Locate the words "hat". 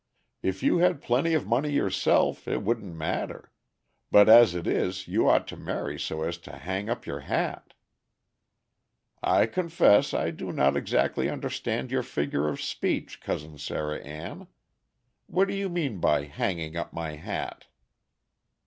7.19-7.75, 17.15-17.67